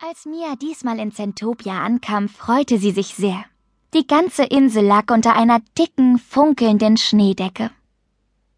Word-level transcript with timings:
Als 0.00 0.26
Mia 0.26 0.54
diesmal 0.54 1.00
in 1.00 1.10
Zentopia 1.10 1.82
ankam, 1.82 2.28
freute 2.28 2.78
sie 2.78 2.92
sich 2.92 3.16
sehr. 3.16 3.44
Die 3.94 4.06
ganze 4.06 4.44
Insel 4.44 4.84
lag 4.84 5.10
unter 5.10 5.34
einer 5.34 5.58
dicken, 5.76 6.20
funkelnden 6.20 6.96
Schneedecke. 6.96 7.72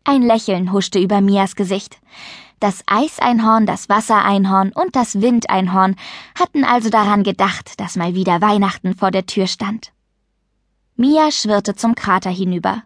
Ein 0.05 0.21
Lächeln 0.21 0.71
huschte 0.71 0.99
über 0.99 1.23
Mias 1.23 1.57
Gesicht. 1.57 1.99
Das 2.59 2.85
Eiseinhorn, 2.87 3.65
das 3.65 3.89
Wassereinhorn 3.89 4.73
und 4.75 4.95
das 4.95 5.23
Windeinhorn 5.23 5.97
hatten 6.39 6.63
also 6.63 6.91
daran 6.91 7.23
gedacht, 7.23 7.81
dass 7.81 7.97
mal 7.97 8.15
wieder 8.15 8.43
Weihnachten 8.43 8.95
vor 8.95 9.11
der 9.11 9.25
Tür 9.25 9.47
stand. 9.47 9.93
Mia 10.97 11.31
schwirrte 11.31 11.75
zum 11.75 11.95
Krater 11.95 12.29
hinüber. 12.29 12.83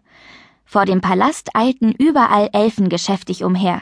Vor 0.63 0.85
dem 0.85 1.01
Palast 1.01 1.49
eilten 1.57 1.91
überall 1.91 2.49
Elfen 2.53 2.87
geschäftig 2.87 3.43
umher. 3.43 3.81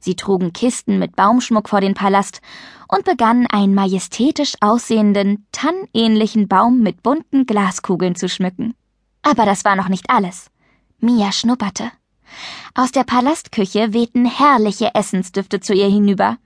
Sie 0.00 0.16
trugen 0.16 0.52
Kisten 0.52 0.98
mit 0.98 1.14
Baumschmuck 1.14 1.68
vor 1.68 1.80
den 1.80 1.94
Palast 1.94 2.40
und 2.88 3.04
begannen 3.04 3.46
einen 3.46 3.74
majestätisch 3.74 4.54
aussehenden, 4.60 5.46
tannähnlichen 5.52 6.48
Baum 6.48 6.80
mit 6.80 7.02
bunten 7.02 7.46
Glaskugeln 7.46 8.16
zu 8.16 8.28
schmücken. 8.28 8.74
Aber 9.22 9.44
das 9.44 9.64
war 9.64 9.76
noch 9.76 9.88
nicht 9.88 10.10
alles. 10.10 10.50
Mia 10.98 11.30
schnupperte. 11.32 11.92
Aus 12.74 12.92
der 12.92 13.04
Palastküche 13.04 13.92
wehten 13.92 14.24
herrliche 14.24 14.94
Essensdüfte 14.94 15.60
zu 15.60 15.74
ihr 15.74 15.88
hinüber, 15.88 16.38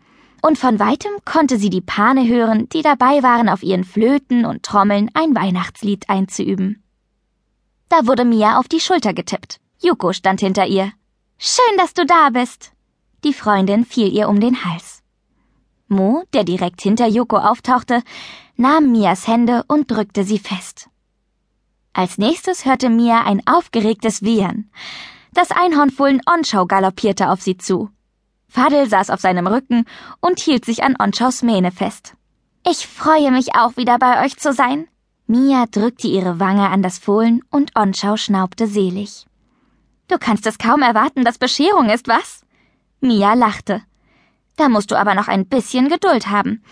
und 0.43 0.59
von 0.59 0.79
weitem 0.79 1.13
konnte 1.25 1.57
sie 1.57 1.71
die 1.71 1.81
Pane 1.81 2.29
hören, 2.29 2.69
die 2.69 2.83
dabei 2.83 3.23
waren, 3.23 3.49
auf 3.49 3.63
ihren 3.63 3.85
Flöten 3.85 4.45
und 4.45 4.63
Trommeln 4.63 5.11
ein 5.15 5.35
Weihnachtslied 5.35 6.11
einzuüben. 6.11 6.83
Da 7.89 8.07
wurde 8.07 8.27
Mia 8.27 8.59
auf 8.59 8.69
die 8.69 8.81
Schulter 8.81 9.15
getippt. 9.15 9.59
Yuko 9.83 10.13
stand 10.13 10.41
hinter 10.41 10.67
ihr. 10.67 10.93
Schön, 11.39 11.79
dass 11.79 11.95
du 11.95 12.05
da 12.05 12.29
bist. 12.31 12.74
Die 13.25 13.33
Freundin 13.33 13.87
fiel 13.87 14.13
ihr 14.13 14.29
um 14.29 14.39
den 14.39 14.65
Hals. 14.67 15.03
Mo, 15.89 16.25
der 16.35 16.45
direkt 16.45 16.83
hinter 16.83 17.07
Yoko 17.07 17.39
auftauchte, 17.39 18.03
nahm 18.57 18.93
Mias 18.93 19.27
Hände 19.27 19.65
und 19.67 19.91
drückte 19.91 20.25
sie 20.25 20.39
fest. 20.39 20.91
Als 21.95 22.19
nächstes 22.19 22.67
hörte 22.67 22.91
Mia 22.91 23.23
ein 23.23 23.41
aufgeregtes 23.47 24.23
Wiehern. 24.23 24.71
Das 25.33 25.51
Einhornfohlen 25.51 26.21
Onschau 26.27 26.67
galoppierte 26.67 27.31
auf 27.31 27.41
sie 27.41 27.57
zu. 27.57 27.89
Fadel 28.47 28.89
saß 28.89 29.09
auf 29.09 29.21
seinem 29.21 29.47
Rücken 29.47 29.87
und 30.21 30.39
hielt 30.39 30.67
sich 30.67 30.83
an 30.83 30.95
Onschaus 30.99 31.43
Mähne 31.43 31.73
fest. 31.73 32.15
Ich 32.69 32.87
freue 32.87 33.31
mich 33.31 33.55
auch 33.57 33.77
wieder 33.79 33.99
bei 33.99 34.25
euch 34.25 34.37
zu 34.37 34.53
sein. 34.53 34.87
Mia 35.27 35.65
drückte 35.71 36.09
ihre 36.09 36.41
Wange 36.41 36.69
an 36.69 36.83
das 36.83 36.99
Fohlen 36.99 37.43
und 37.51 37.75
Onschau 37.75 38.19
schnaubte 38.19 38.67
selig. 38.67 39.25
Du 40.09 40.19
kannst 40.19 40.47
es 40.47 40.59
kaum 40.59 40.83
erwarten, 40.83 41.25
dass 41.25 41.39
Bescherung 41.39 41.89
ist, 41.89 42.07
was? 42.07 42.44
Mia 43.05 43.35
lachte. 43.35 43.83
Da 44.57 44.69
musst 44.69 44.91
du 44.91 44.99
aber 44.99 45.15
noch 45.15 45.29
ein 45.29 45.47
bisschen 45.47 45.89
Geduld 45.89 46.29
haben. 46.29 46.65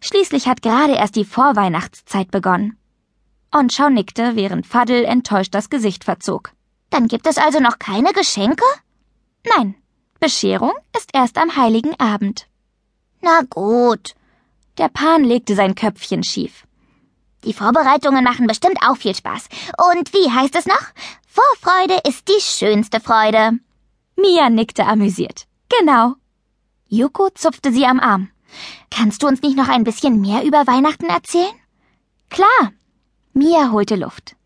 Schließlich 0.00 0.48
hat 0.48 0.60
gerade 0.60 0.94
erst 0.94 1.14
die 1.14 1.24
Vorweihnachtszeit 1.24 2.30
begonnen. 2.30 2.76
Onschau 3.52 3.88
nickte, 3.88 4.34
während 4.34 4.66
Faddel 4.66 5.04
enttäuscht 5.04 5.54
das 5.54 5.70
Gesicht 5.70 6.02
verzog. 6.02 6.52
Dann 6.90 7.06
gibt 7.06 7.26
es 7.26 7.38
also 7.38 7.60
noch 7.60 7.78
keine 7.78 8.12
Geschenke? 8.12 8.64
Nein, 9.56 9.76
Bescherung 10.18 10.72
ist 10.96 11.10
erst 11.12 11.38
am 11.38 11.54
heiligen 11.56 11.98
Abend. 12.00 12.48
Na 13.20 13.42
gut. 13.48 14.14
Der 14.78 14.88
Pan 14.88 15.22
legte 15.22 15.54
sein 15.54 15.76
Köpfchen 15.76 16.24
schief. 16.24 16.66
Die 17.44 17.52
Vorbereitungen 17.52 18.24
machen 18.24 18.48
bestimmt 18.48 18.78
auch 18.84 18.96
viel 18.96 19.14
Spaß. 19.14 19.48
Und 19.90 20.12
wie 20.12 20.30
heißt 20.30 20.56
es 20.56 20.66
noch? 20.66 20.86
Vorfreude 21.28 22.00
ist 22.08 22.26
die 22.28 22.40
schönste 22.40 22.98
Freude. 22.98 23.52
Mia 24.16 24.50
nickte 24.50 24.84
amüsiert. 24.84 25.45
Genau. 25.68 26.14
Yuko 26.88 27.30
zupfte 27.30 27.72
sie 27.72 27.86
am 27.86 28.00
Arm. 28.00 28.30
Kannst 28.90 29.22
du 29.22 29.26
uns 29.26 29.42
nicht 29.42 29.56
noch 29.56 29.68
ein 29.68 29.84
bisschen 29.84 30.20
mehr 30.20 30.44
über 30.44 30.66
Weihnachten 30.66 31.06
erzählen? 31.06 31.54
Klar. 32.30 32.72
Mia 33.32 33.70
holte 33.70 33.96
Luft. 33.96 34.36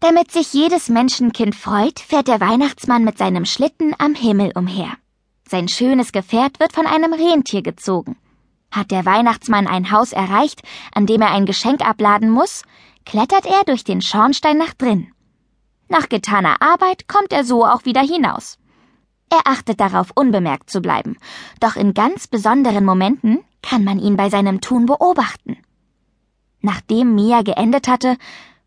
Damit 0.00 0.32
sich 0.32 0.52
jedes 0.52 0.88
Menschenkind 0.88 1.54
freut, 1.54 2.00
fährt 2.00 2.26
der 2.26 2.40
Weihnachtsmann 2.40 3.04
mit 3.04 3.18
seinem 3.18 3.44
Schlitten 3.44 3.94
am 3.98 4.14
Himmel 4.14 4.52
umher. 4.56 4.92
Sein 5.48 5.68
schönes 5.68 6.12
Gefährt 6.12 6.58
wird 6.60 6.72
von 6.72 6.86
einem 6.86 7.12
Rentier 7.12 7.62
gezogen. 7.62 8.16
Hat 8.72 8.90
der 8.90 9.04
Weihnachtsmann 9.04 9.66
ein 9.66 9.90
Haus 9.90 10.12
erreicht, 10.12 10.62
an 10.94 11.06
dem 11.06 11.20
er 11.20 11.30
ein 11.30 11.46
Geschenk 11.46 11.82
abladen 11.82 12.30
muss, 12.30 12.62
klettert 13.04 13.46
er 13.46 13.62
durch 13.64 13.84
den 13.84 14.02
Schornstein 14.02 14.58
nach 14.58 14.74
drin. 14.74 15.12
Nach 15.88 16.08
getaner 16.08 16.60
Arbeit 16.60 17.06
kommt 17.06 17.32
er 17.32 17.44
so 17.44 17.64
auch 17.64 17.84
wieder 17.84 18.00
hinaus. 18.00 18.58
Er 19.32 19.46
achtet 19.46 19.80
darauf, 19.80 20.10
unbemerkt 20.14 20.68
zu 20.68 20.82
bleiben, 20.82 21.16
doch 21.58 21.76
in 21.76 21.94
ganz 21.94 22.26
besonderen 22.26 22.84
Momenten 22.84 23.38
kann 23.62 23.82
man 23.82 23.98
ihn 23.98 24.14
bei 24.14 24.28
seinem 24.28 24.60
Tun 24.60 24.84
beobachten. 24.84 25.56
Nachdem 26.60 27.14
Mia 27.14 27.40
geendet 27.40 27.88
hatte, 27.88 28.18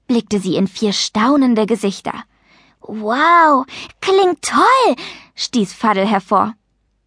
blickte 0.07 0.39
sie 0.39 0.55
in 0.55 0.67
vier 0.67 0.91
staunende 0.91 1.67
Gesichter. 1.67 2.23
Wow, 2.81 3.67
klingt 4.01 4.41
toll, 4.41 4.95
stieß 5.35 5.71
Faddel 5.71 6.07
hervor. 6.07 6.55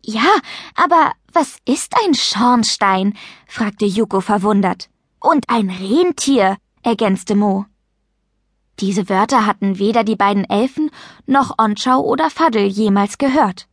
Ja, 0.05 0.37
aber 0.77 1.11
was 1.33 1.59
ist 1.65 1.95
ein 2.05 2.15
Schornstein? 2.15 3.15
fragte 3.49 3.87
Yuko 3.87 4.21
verwundert. 4.21 4.89
Und 5.19 5.45
ein 5.49 5.69
Rentier, 5.69 6.59
ergänzte 6.85 7.35
Mo. 7.35 7.67
Diese 8.81 9.09
Wörter 9.09 9.45
hatten 9.45 9.79
weder 9.79 10.05
die 10.05 10.17
beiden 10.17 10.49
Elfen 10.49 10.91
noch 11.27 11.59
Onschau 11.59 12.01
oder 12.01 12.31
Faddel 12.31 12.67
jemals 12.67 13.19
gehört. 13.19 13.67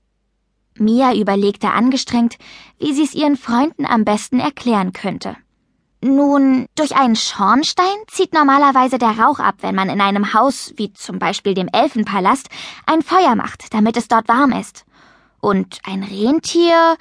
Mia 0.77 1.13
überlegte 1.13 1.69
angestrengt, 1.69 2.37
wie 2.79 2.93
sie 2.93 3.03
es 3.03 3.13
ihren 3.13 3.37
Freunden 3.37 3.85
am 3.85 4.03
besten 4.03 4.39
erklären 4.39 4.93
könnte. 4.93 5.37
Nun, 6.01 6.67
durch 6.75 6.95
einen 6.95 7.15
Schornstein 7.15 7.95
zieht 8.07 8.33
normalerweise 8.33 8.97
der 8.97 9.17
Rauch 9.17 9.39
ab, 9.39 9.55
wenn 9.61 9.73
man 9.73 9.89
in 9.89 10.01
einem 10.01 10.33
Haus, 10.33 10.73
wie 10.75 10.91
zum 10.93 11.17
Beispiel 11.17 11.53
dem 11.53 11.69
Elfenpalast, 11.71 12.49
ein 12.85 13.01
Feuer 13.01 13.35
macht, 13.35 13.73
damit 13.73 13.97
es 13.97 14.07
dort 14.07 14.27
warm 14.27 14.51
ist. 14.51 14.85
Und 15.39 15.79
ein 15.83 16.03
Rentier 16.03 16.97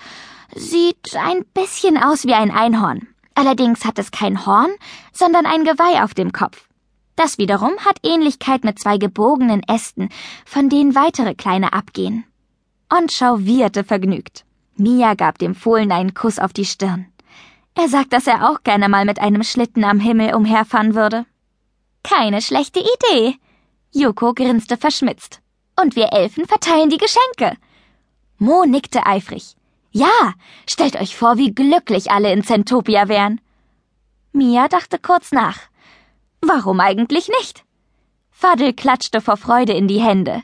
sieht 0.55 1.17
ein 1.17 1.45
bisschen 1.53 1.99
aus 2.03 2.25
wie 2.25 2.35
ein 2.35 2.51
Einhorn. 2.51 3.09
Allerdings 3.35 3.85
hat 3.85 3.99
es 3.99 4.11
kein 4.11 4.47
Horn, 4.47 4.71
sondern 5.13 5.45
ein 5.45 5.65
Geweih 5.65 6.05
auf 6.05 6.15
dem 6.15 6.33
Kopf. 6.33 6.69
Das 7.17 7.39
wiederum 7.39 7.73
hat 7.85 7.99
Ähnlichkeit 8.03 8.65
mit 8.65 8.79
zwei 8.79 8.99
gebogenen 8.99 9.63
Ästen, 9.63 10.09
von 10.45 10.69
denen 10.69 10.95
weitere 10.95 11.35
kleine 11.35 11.73
abgehen. 11.73 12.25
Onschau 12.91 13.39
wieherte 13.41 13.85
vergnügt. 13.85 14.45
Mia 14.77 15.15
gab 15.15 15.39
dem 15.39 15.55
Fohlen 15.55 15.93
einen 15.93 16.15
Kuss 16.15 16.39
auf 16.39 16.53
die 16.53 16.65
Stirn. 16.65 17.07
Er 17.75 17.89
sagt, 17.89 18.13
dass 18.13 18.27
er 18.27 18.51
auch 18.51 18.63
gerne 18.63 18.89
mal 18.89 19.05
mit 19.05 19.21
einem 19.21 19.43
Schlitten 19.43 19.85
am 19.85 20.01
Himmel 20.01 20.35
umherfahren 20.35 20.95
würde. 20.95 21.27
Keine 22.03 22.43
schlechte 22.43 22.81
Idee. 22.81 23.37
Yuko 23.93 24.35
grinste 24.35 24.77
verschmitzt. 24.77 25.41
Und 25.81 25.97
wir 25.97 26.13
Elfen 26.13 26.47
verteilen 26.47 26.91
die 26.91 26.99
Geschenke. 26.99 27.57
Mo 28.39 28.65
nickte 28.65 29.07
eifrig. 29.07 29.57
Ja, 29.91 30.35
stellt 30.69 31.01
euch 31.01 31.17
vor, 31.17 31.37
wie 31.37 31.55
glücklich 31.55 32.11
alle 32.11 32.33
in 32.33 32.43
Zentopia 32.43 33.09
wären. 33.09 33.41
Mia 34.33 34.67
dachte 34.69 34.99
kurz 34.99 35.31
nach. 35.31 35.59
Warum 36.47 36.81
eigentlich 36.81 37.29
nicht? 37.29 37.65
Fadel 38.31 38.75
klatschte 38.75 39.21
vor 39.21 39.37
Freude 39.37 39.73
in 39.73 39.89
die 39.89 40.01
Hände. 40.01 40.43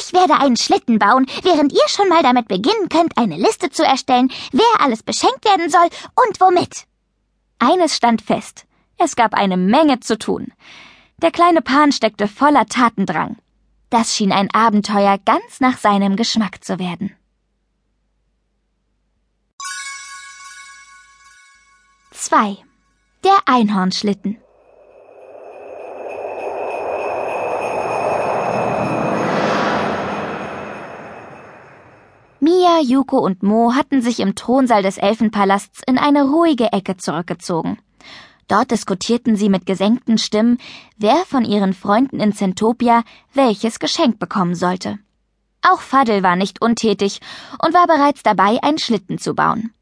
Ich 0.00 0.12
werde 0.12 0.34
einen 0.38 0.56
Schlitten 0.56 0.98
bauen, 0.98 1.26
während 1.42 1.72
ihr 1.72 1.88
schon 1.88 2.08
mal 2.08 2.22
damit 2.22 2.48
beginnen 2.48 2.88
könnt, 2.90 3.16
eine 3.16 3.36
Liste 3.36 3.70
zu 3.70 3.84
erstellen, 3.84 4.30
wer 4.52 4.80
alles 4.80 5.02
beschenkt 5.02 5.44
werden 5.44 5.70
soll 5.70 5.88
und 6.26 6.40
womit. 6.40 6.84
Eines 7.58 7.96
stand 7.96 8.20
fest. 8.20 8.66
Es 8.98 9.16
gab 9.16 9.34
eine 9.34 9.56
Menge 9.56 10.00
zu 10.00 10.18
tun. 10.18 10.52
Der 11.22 11.30
kleine 11.30 11.62
Pan 11.62 11.92
steckte 11.92 12.28
voller 12.28 12.66
Tatendrang. 12.66 13.36
Das 13.88 14.14
schien 14.14 14.32
ein 14.32 14.52
Abenteuer 14.52 15.18
ganz 15.24 15.60
nach 15.60 15.78
seinem 15.78 16.16
Geschmack 16.16 16.62
zu 16.62 16.78
werden. 16.78 17.16
Zwei. 22.12 22.58
Der 23.24 23.38
Einhornschlitten. 23.46 24.38
Mia, 32.78 32.84
Yuko 32.84 33.18
und 33.18 33.42
Mo 33.42 33.74
hatten 33.74 34.02
sich 34.02 34.20
im 34.20 34.34
Thronsaal 34.34 34.82
des 34.82 34.98
Elfenpalasts 34.98 35.82
in 35.86 35.98
eine 35.98 36.24
ruhige 36.24 36.72
Ecke 36.72 36.96
zurückgezogen. 36.96 37.78
Dort 38.46 38.70
diskutierten 38.70 39.36
sie 39.36 39.48
mit 39.48 39.66
gesenkten 39.66 40.16
Stimmen, 40.16 40.58
wer 40.96 41.16
von 41.26 41.44
ihren 41.44 41.72
Freunden 41.72 42.20
in 42.20 42.32
Zentopia 42.32 43.02
welches 43.34 43.80
Geschenk 43.80 44.18
bekommen 44.20 44.54
sollte. 44.54 44.98
Auch 45.62 45.80
Faddel 45.80 46.22
war 46.22 46.36
nicht 46.36 46.62
untätig 46.62 47.20
und 47.64 47.74
war 47.74 47.86
bereits 47.86 48.22
dabei, 48.22 48.62
einen 48.62 48.78
Schlitten 48.78 49.18
zu 49.18 49.34
bauen. 49.34 49.72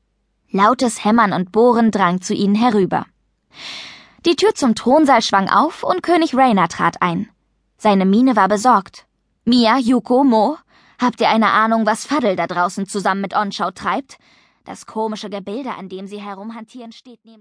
Lautes 0.51 1.05
Hämmern 1.05 1.33
und 1.33 1.53
Bohren 1.53 1.91
drang 1.91 2.23
zu 2.23 2.33
ihnen 2.33 2.55
herüber. 2.55 3.05
Die 4.25 4.37
Tür 4.37 4.55
zum 4.55 4.75
Thronsaal 4.75 5.21
schwang 5.23 5.51
auf 5.51 5.83
und 5.83 6.03
König 6.03 6.35
Rainer 6.35 6.69
trat 6.69 7.03
ein. 7.03 7.29
Seine 7.77 8.07
Miene 8.07 8.37
war 8.37 8.49
besorgt. 8.49 9.05
Mia, 9.45 9.79
Yuko, 9.79 10.25
Mo, 10.25 10.57
Habt 10.99 11.21
ihr 11.21 11.29
eine 11.29 11.51
Ahnung, 11.51 11.85
was 11.85 12.07
Faddel 12.07 12.37
da 12.37 12.47
draußen 12.47 12.87
zusammen 12.87 13.21
mit 13.21 13.35
Onschau 13.37 13.71
treibt? 13.71 14.17
Das 14.65 14.87
komische 14.87 15.29
Gebilde, 15.29 15.75
an 15.75 15.89
dem 15.89 16.07
sie 16.07 16.21
herumhantieren, 16.21 16.93
steht 16.93 17.21
neben 17.25 17.35